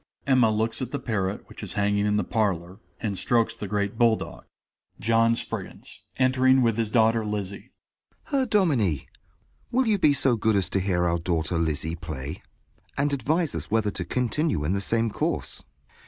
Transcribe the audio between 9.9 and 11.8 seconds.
be so good as to hear our daughter